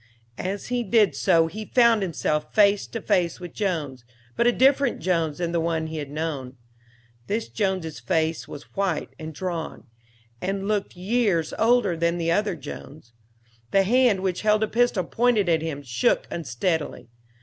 [0.39, 4.03] As he did so he found himself face to face with Jones,
[4.35, 6.57] but a different Jones than the one he had known.
[7.27, 9.83] This Jones' face was white and drawn,
[10.41, 13.13] and looked years older than the other Jones.
[13.69, 17.07] The hand which held a pistol pointed at him shook unsteadily.